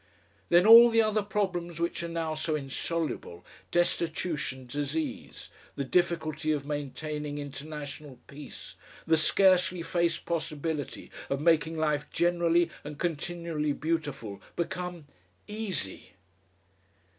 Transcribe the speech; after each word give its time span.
Then 0.49 0.65
all 0.65 0.89
the 0.89 1.03
other 1.03 1.21
problems 1.21 1.79
which 1.79 2.01
are 2.01 2.07
now 2.09 2.33
so 2.33 2.55
insoluble, 2.55 3.45
destitution, 3.69 4.65
disease, 4.65 5.49
the 5.75 5.83
difficulty 5.83 6.51
of 6.51 6.65
maintaining 6.65 7.37
international 7.37 8.17
peace, 8.25 8.73
the 9.05 9.15
scarcely 9.15 9.83
faced 9.83 10.25
possibility 10.25 11.11
of 11.29 11.39
making 11.39 11.77
life 11.77 12.09
generally 12.09 12.71
and 12.83 12.97
continually 12.97 13.73
beautiful, 13.73 14.41
become 14.55 15.05
EASY.... 15.47 16.13